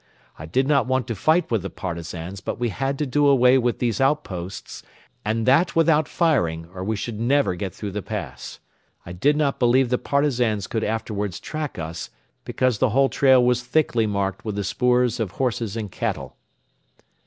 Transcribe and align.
I 0.39 0.47
did 0.47 0.67
not 0.67 0.87
want 0.87 1.05
to 1.09 1.15
fight 1.15 1.51
with 1.51 1.61
the 1.61 1.69
Partisans 1.69 2.41
but 2.41 2.59
we 2.59 2.69
had 2.69 2.97
to 2.97 3.05
do 3.05 3.27
away 3.27 3.59
with 3.59 3.77
these 3.77 4.01
outposts 4.01 4.81
and 5.23 5.45
that 5.45 5.75
without 5.75 6.07
firing 6.07 6.65
or 6.73 6.83
we 6.83 6.97
never 7.13 7.51
should 7.53 7.59
get 7.59 7.71
through 7.75 7.91
the 7.91 8.01
pass. 8.01 8.59
I 9.05 9.11
did 9.11 9.37
not 9.37 9.59
believe 9.59 9.89
the 9.91 9.99
Partisans 9.99 10.65
could 10.65 10.83
afterwards 10.83 11.39
track 11.39 11.77
us 11.77 12.09
because 12.45 12.79
the 12.79 12.89
whole 12.89 13.09
trail 13.09 13.45
was 13.45 13.61
thickly 13.61 14.07
marked 14.07 14.43
with 14.43 14.55
the 14.55 14.63
spoors 14.63 15.19
of 15.19 15.33
horses 15.33 15.77
and 15.77 15.91
cattle. 15.91 16.35